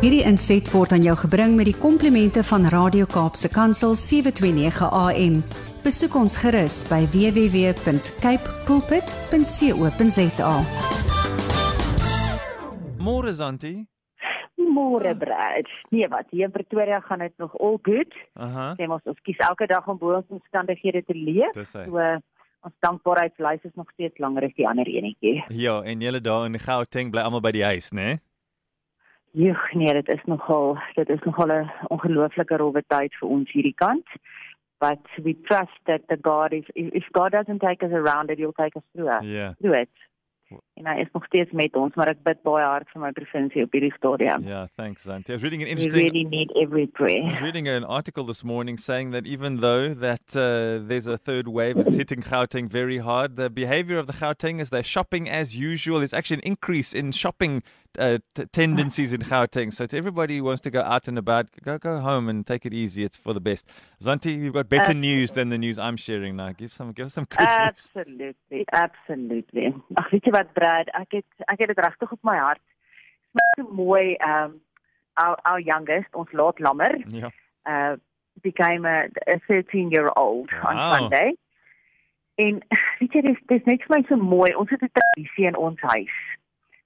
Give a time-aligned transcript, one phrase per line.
[0.00, 5.34] Hierdie inset word aan jou gebring met die komplimente van Radio Kaapse Kansel 729 AM.
[5.84, 10.52] Besoek ons gerus by www.cape pulpit.co.za.
[12.96, 13.74] Môre Zanti.
[14.56, 15.68] Môre Brad.
[15.92, 18.16] Nee, wat hier in Pretoria gaan dit nog all good.
[18.40, 18.72] Aha.
[18.80, 21.60] Sê ons ons kies elke dag om bo ons omstandighede te leef.
[21.68, 22.00] So
[22.64, 25.44] ons dankbaarheidslys is nog steeds langer as die ander enetjie.
[25.52, 28.16] Ja, en julle daar in Gauteng bly almal by die huis, né?
[29.32, 33.74] Joeg, nee, dit is nogal dit is nogal 'n ongelooflike rowwe tyd vir ons hierdie
[33.74, 34.08] kant.
[34.78, 38.52] But we trust that the God if if God doesn't take us around it, he'll
[38.52, 39.16] take us through.
[39.16, 39.22] it.
[39.22, 39.54] Ja.
[39.60, 39.90] Through it.
[40.80, 43.64] En hy is nog steeds met ons, maar ek bid baie hard vir my provinsie
[43.66, 44.46] op hierdie stadium.
[44.48, 45.34] Yeah, thanks Zanti.
[45.34, 47.22] I was reading an We interesting really need every prayer.
[47.22, 51.18] I was reading an article this morning saying that even though that uh, there's a
[51.18, 55.56] third wave that's hitting Gauteng very hard, the behavior of the Gautengers, they're shopping as
[55.56, 55.98] usual.
[55.98, 57.62] There's actually an increase in shopping
[57.98, 59.72] uh, t- tendencies in Gauteng.
[59.72, 62.64] So to everybody who wants to go out and about, go go home and take
[62.66, 63.04] it easy.
[63.04, 63.66] It's for the best.
[64.02, 66.52] Zanti, you've got better news than the news I'm sharing now.
[66.52, 67.48] Give some give us some good news.
[67.48, 69.74] Absolutely, absolutely.
[69.96, 72.62] Ag weet jy wat Brad, ek het ek het dit regtig op my hart.
[73.32, 74.58] Dit is so mooi um
[75.20, 77.30] our our youngest, ons laat lammer, Yeah.
[77.68, 77.96] uh
[78.42, 80.94] became a, a 13 year old on Wow.
[80.96, 81.34] Sunday.
[82.40, 82.60] En
[83.00, 84.54] weet jy dis dis net vir my so mooi.
[84.56, 86.16] Ons het 'n tradisie in ons huis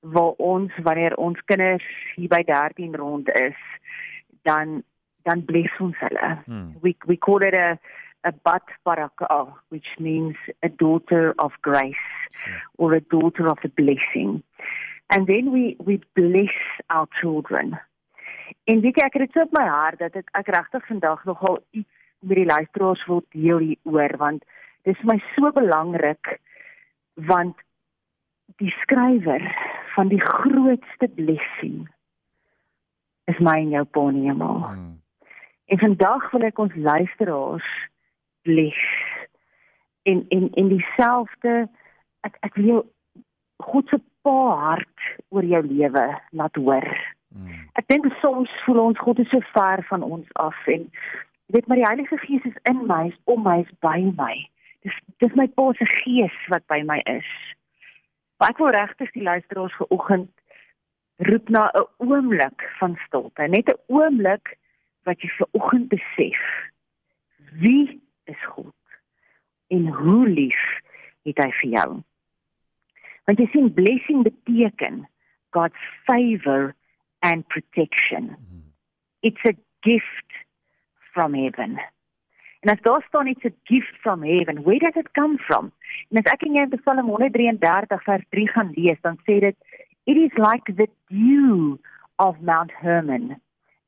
[0.00, 3.56] waar ons wanneer ons kinders hier by 13 rond is,
[4.42, 4.82] dan
[5.24, 6.74] dan bless ons hulle Hmm.
[6.82, 7.78] we we call it a
[8.28, 12.08] a bat baraka, which means a daughter of grace
[12.76, 14.42] or a daughter of a blessing.
[15.10, 16.56] And then we we bless
[16.90, 17.78] our children.
[18.64, 21.24] En weet jy ek het dit so op my hart dat ek ek regtig vandag
[21.24, 24.44] nogal iets met die luisteraars wil deel hieroor want
[24.84, 26.32] dit is vir my so belangrik
[27.30, 27.56] want
[28.60, 29.44] die skrywer
[29.94, 31.86] van die grootste blessing
[33.32, 34.62] is my en jou pa in die hemel.
[34.64, 34.96] Hmm.
[35.68, 37.68] En vandag wil ek ons luisteraars
[38.48, 38.82] bless.
[40.02, 41.68] En en en dieselfde
[42.26, 42.82] ek ek wil
[43.68, 46.86] God se pa hart oor jou lewe laat hoor.
[47.34, 47.64] Hmm.
[47.80, 50.88] Ek dink soms voel ons God is so ver van ons af en
[51.52, 54.34] weet maar die Heilige Gees is in my, is om my, is by my.
[54.86, 57.28] Dis dis my pa se gees wat by my is.
[58.38, 60.32] Maar ek wil regtig die luisteraars vanoggend
[61.28, 64.56] roep na 'n oomblik van stilte, net 'n oomblik
[65.04, 66.42] wat jy vanoggend besef
[67.52, 68.74] wie is God
[69.68, 70.60] en hoe lief
[71.28, 71.88] het hy vir jou.
[73.28, 75.02] Want jy sien blessing beteken
[75.56, 76.74] God's favor
[77.20, 78.36] and protection.
[79.20, 80.36] It's a gift
[81.12, 81.78] from heaven.
[82.60, 85.72] En as daar staan it's a gift from heaven, where does it come from?
[86.10, 89.56] En as ek in jou Psalm 133 vers 3 gaan lees, dan sê dit
[90.08, 91.76] it is like the dew
[92.16, 93.36] of Mount Hermon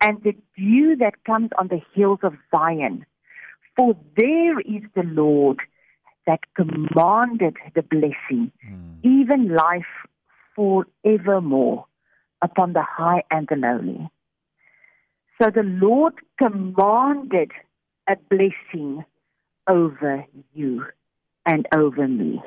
[0.00, 3.04] and the dew that comes on the hills of Zion.
[3.76, 5.60] For there is the Lord
[6.26, 8.98] that commanded the blessing, Hmm.
[9.02, 10.06] even life
[10.54, 11.86] forevermore
[12.40, 14.08] upon the high and the lowly.
[15.38, 17.50] So the Lord commanded
[18.06, 19.04] a blessing
[19.66, 20.86] over you
[21.44, 22.42] and over me.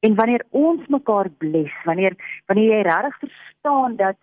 [0.00, 2.14] En wanneer ons mekaar bless, wanneer
[2.46, 4.16] wanneer jy regtig verstaan dat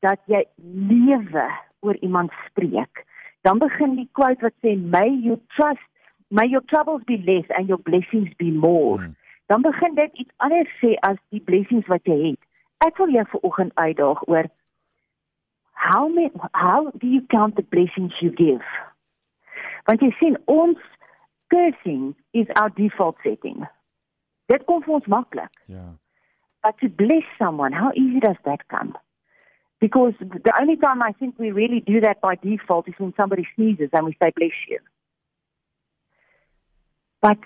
[0.00, 0.42] dat jy
[0.88, 1.44] lewe
[1.80, 3.04] oor iemand spreek,
[3.44, 5.84] dan begin die quote wat sê may you trust,
[6.32, 9.02] may your troubles be less and your blessings be more.
[9.02, 9.14] Hmm.
[9.52, 12.40] Dan begin dit iets anders sê as die blessings wat jy het.
[12.84, 14.48] Ek wil jou vanoggend uitdaag oor
[15.74, 18.64] how many, how do you count the blessings you give?
[19.86, 20.80] Want jy sien ons
[21.52, 23.66] cursing is our default setting.
[24.48, 25.52] Dit kom vir ons maklik.
[25.68, 25.92] Yeah.
[26.64, 28.96] But to bless someone, how easy does that come?
[29.84, 33.46] Because the only time I think we really do that by default is when somebody
[33.54, 34.78] sneezes and we say, bless you.
[37.20, 37.36] But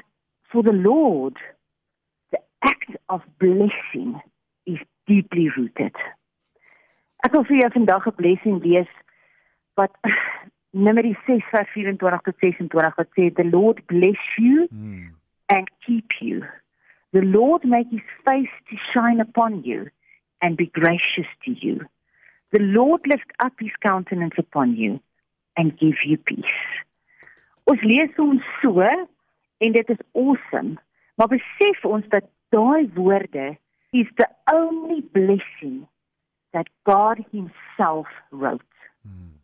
[0.52, 1.36] for the Lord,
[2.30, 4.20] the act of blessing
[4.66, 4.78] is
[5.08, 5.96] deeply rooted.
[7.26, 8.94] Ek wil vir jou vandag 'n blessing lees
[9.74, 9.90] wat
[10.86, 15.10] Numeri 6 vers 24 tot 26 wat sê the Lord bless you Hmm.
[15.48, 16.46] and keep you.
[17.10, 19.90] The Lord make his face to shine upon you
[20.40, 21.88] and be gracious to you.
[22.50, 25.00] The Lord lift up his countenance upon you
[25.56, 26.58] and give you peace.
[27.68, 30.78] Ons lees ons so en dit is awesome.
[31.20, 32.24] Maar besef ons dat
[32.54, 33.56] daai woorde
[33.90, 35.86] is the only blessing
[36.52, 38.64] that God himself wrote.
[39.02, 39.34] Hmm.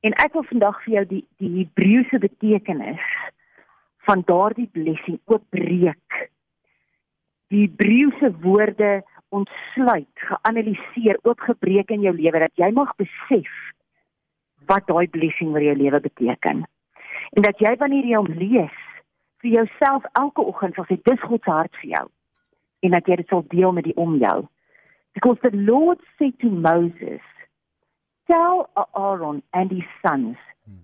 [0.00, 3.06] En ek wil vandag vir jou die die Hebreëse betekenis
[4.06, 6.18] van daardie blessing oopbreek.
[7.50, 9.00] Die Hebreëse woorde
[9.34, 13.50] ontsluit, geanaliseer, oopgebreek in jou lewe dat jy mag besef
[14.70, 16.64] wat daai blessing vir jou lewe beteken.
[17.34, 18.82] En dat jy wanneer jy hom lees
[19.42, 22.06] vir jouself elke oggend sal sê dis God se hart vir jou
[22.86, 24.38] en dat jy dit sal deel met die om jou.
[25.16, 27.24] Because the Lord said to Moses,
[28.28, 30.36] tell Aaron and his sons,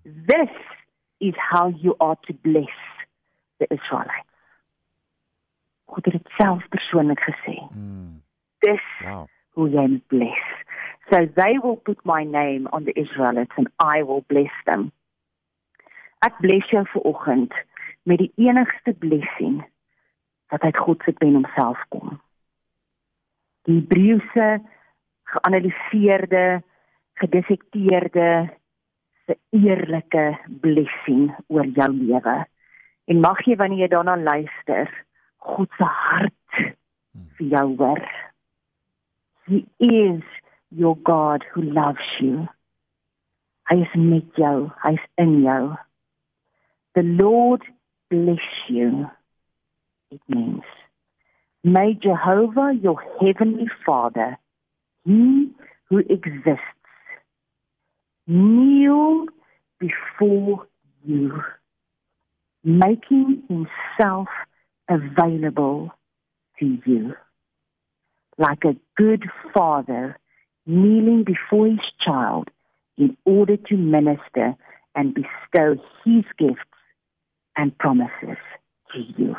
[0.04, 0.54] this
[1.20, 2.78] is how you are to bless
[3.60, 4.30] the Israelites.
[5.92, 7.58] God het dit self persoonlik gesê.
[7.76, 7.91] Mm.
[8.62, 9.26] Dis wow.
[9.58, 10.48] hoe jy moet bless.
[11.10, 14.90] So they will put my name on the Israelites and I will bless them.
[16.22, 17.54] Ek bless jou vir oggend
[18.06, 19.60] met die enigste blessing
[20.54, 22.20] wat uit God se pen homself kom.
[23.66, 24.60] Die Hebreëse
[25.32, 26.62] geanaliseerde,
[27.20, 28.30] gedissekteerde
[29.26, 30.24] se eerlike
[30.60, 32.36] blessing oor jou lewe.
[33.10, 34.90] En mag jy wanneer jy daarna luister,
[35.42, 36.60] God se hart
[37.38, 38.02] vir jou hoor.
[39.46, 40.22] He is
[40.70, 42.48] your God who loves you.
[43.68, 45.76] Hy is met jou, is in jou.
[46.94, 47.62] The Lord
[48.10, 49.06] bless you.
[50.10, 50.62] It means
[51.64, 54.36] May Jehovah your heavenly Father,
[55.04, 55.48] he
[55.88, 56.60] who exists,
[58.26, 59.26] kneel
[59.78, 60.66] before
[61.04, 61.40] you,
[62.64, 64.28] making himself
[64.88, 65.92] available
[66.58, 67.14] to you.
[68.42, 69.22] Like a good
[69.54, 70.18] father
[70.66, 72.48] kneeling before his child
[72.98, 74.56] in order to minister
[74.96, 76.60] and bestow his gifts
[77.56, 78.38] and promises
[78.92, 79.36] to you.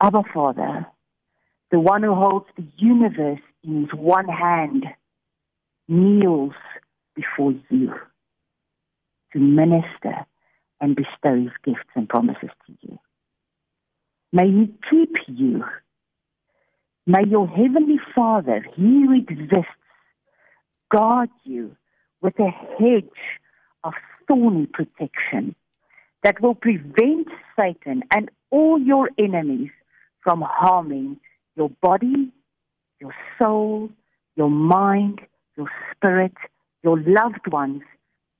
[0.00, 0.86] Abba Father,
[1.70, 4.86] the one who holds the universe in his one hand,
[5.86, 6.54] kneels
[7.14, 7.94] before you
[9.32, 10.26] to minister
[10.80, 12.98] and bestow his gifts and promises to you.
[14.32, 15.64] May He keep you.
[17.06, 19.70] May your Heavenly Father, He who exists,
[20.90, 21.76] guard you
[22.20, 23.04] with a hedge
[23.84, 23.94] of
[24.28, 25.54] thorny protection
[26.22, 29.70] that will prevent Satan and all your enemies
[30.22, 31.18] from harming
[31.56, 32.30] your body,
[33.00, 33.90] your soul,
[34.36, 35.20] your mind,
[35.56, 36.34] your spirit,
[36.82, 37.82] your loved ones,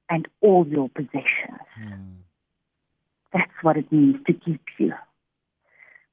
[0.09, 1.61] and all your possessions.
[1.83, 2.17] Mm.
[3.33, 4.93] That's what it means to keep you.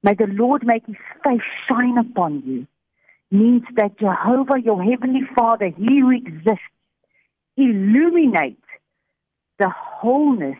[0.03, 2.67] May the Lord make his face shine upon you.
[3.29, 6.63] Means that Jehovah, your heavenly Father, he who exists,
[7.57, 8.59] illuminate
[9.59, 10.57] the wholeness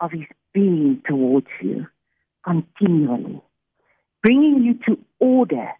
[0.00, 1.86] of his being towards you
[2.44, 3.40] continually,
[4.22, 5.70] bringing you to order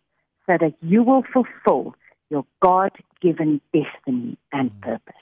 [0.47, 1.95] so that you will fulfill
[2.31, 2.91] your God
[3.21, 4.81] given destiny and mm.
[4.83, 5.15] purpose.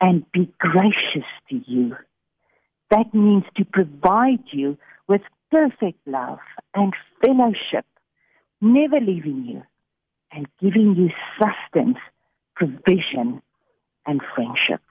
[0.00, 1.96] And be gracious to you.
[2.90, 4.78] That means to provide you
[5.08, 6.38] with perfect love
[6.74, 7.84] and fellowship,
[8.60, 9.62] never leaving you
[10.32, 11.98] and giving you sustenance,
[12.54, 13.42] provision,
[14.06, 14.82] and friendship.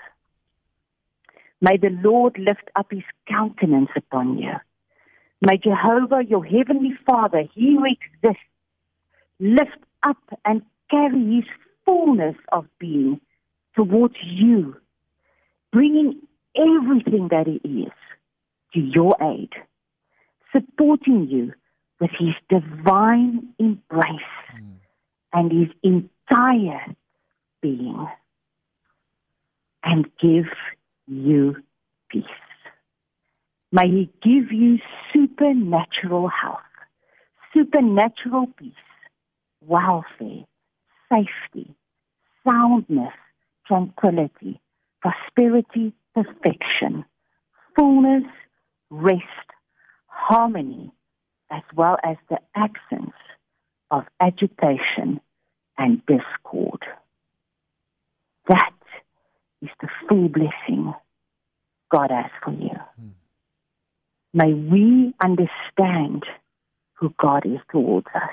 [1.61, 4.53] May the Lord lift up his countenance upon you.
[5.41, 8.43] May Jehovah, your heavenly Father, he who exists,
[9.39, 11.45] lift up and carry his
[11.85, 13.21] fullness of being
[13.75, 14.75] towards you,
[15.71, 16.19] bringing
[16.55, 17.91] everything that he is
[18.73, 19.49] to your aid
[20.51, 21.53] supporting you
[21.99, 24.15] with his divine embrace
[24.55, 24.75] mm.
[25.33, 26.95] and his entire
[27.61, 28.07] being
[29.83, 30.45] and give
[31.07, 31.55] you
[32.09, 32.23] peace.
[33.71, 34.79] May he give you
[35.13, 36.59] supernatural health,
[37.53, 38.73] supernatural peace,
[39.61, 40.45] welfare,
[41.11, 41.75] safety,
[42.47, 43.13] soundness,
[43.67, 44.59] tranquility,
[45.01, 47.05] prosperity, perfection,
[47.75, 48.23] fullness,
[48.89, 49.21] rest,
[50.19, 50.91] harmony
[51.49, 53.15] as well as the absence
[53.91, 55.19] of agitation
[55.77, 56.83] and discord.
[58.47, 58.73] That
[59.61, 60.93] is the full blessing
[61.91, 62.77] God has for you.
[62.99, 63.09] Hmm.
[64.33, 66.23] May we understand
[66.93, 68.29] who God is towards us.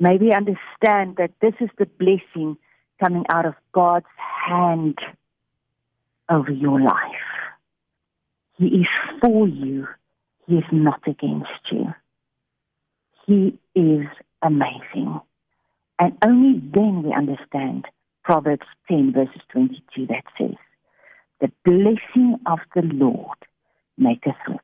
[0.00, 2.56] May we understand that this is the blessing
[3.02, 4.06] coming out of God's
[4.46, 4.98] hand
[6.30, 6.94] over your life.
[8.56, 8.86] He is
[9.20, 9.86] for you
[10.46, 11.94] he is not against you.
[13.26, 14.06] He is
[14.42, 15.20] amazing.
[15.98, 17.86] And only then we understand
[18.24, 20.56] Proverbs 10, verses 22, that says,
[21.40, 23.38] The blessing of the Lord
[23.96, 24.58] maketh rich,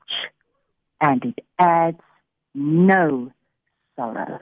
[1.00, 2.00] and it adds
[2.54, 3.32] no
[3.96, 4.40] sorrow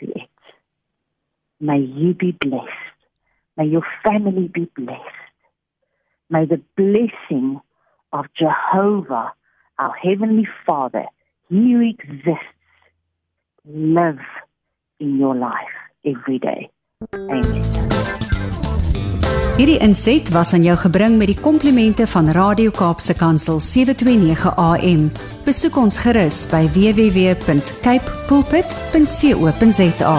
[0.00, 0.30] to it.
[1.60, 2.68] May you be blessed.
[3.56, 5.00] May your family be blessed.
[6.28, 7.60] May the blessing
[8.12, 9.32] of Jehovah
[9.78, 11.04] our Heavenly Father,
[11.48, 12.56] He who exists,
[13.64, 14.20] live
[14.98, 16.70] in your life every day.
[17.12, 17.76] Amen.
[19.56, 25.08] Hierdie inset was aan jou gebring met die komplimente van Radio Kaapse Kansel 729 AM.
[25.46, 30.16] Besoek ons gerus by www.cape pulpit.co.za.